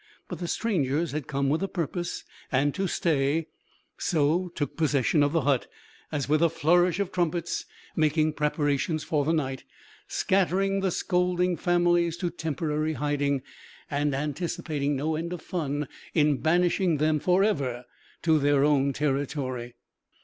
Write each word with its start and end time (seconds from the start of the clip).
But 0.27 0.39
the 0.39 0.47
strangers 0.47 1.11
had 1.11 1.27
come 1.27 1.47
with 1.47 1.61
a 1.61 1.67
purpose, 1.67 2.23
and 2.51 2.73
to 2.73 2.87
stay, 2.87 3.45
so 3.99 4.47
took 4.55 4.75
possession 4.75 5.21
of 5.21 5.31
the 5.31 5.41
hut 5.41 5.67
as 6.11 6.27
with 6.27 6.41
a 6.41 6.49
flourish 6.49 6.99
of 6.99 7.11
trumpets, 7.11 7.65
making 7.95 8.33
preparations 8.33 9.03
for 9.03 9.23
the 9.23 9.31
night, 9.31 9.63
scattering 10.07 10.79
the 10.79 10.89
scolding 10.89 11.55
families 11.55 12.17
to 12.17 12.31
temporary 12.31 12.93
hiding, 12.93 13.43
and 13.91 14.15
anticipating 14.15 14.95
no 14.95 15.15
end 15.15 15.33
of 15.33 15.41
fun 15.43 15.87
in 16.15 16.37
banishing 16.37 16.97
them 16.97 17.19
forever 17.19 17.85
to 18.23 18.39
their 18.39 18.63
own 18.65 18.93
territory. 18.93 19.75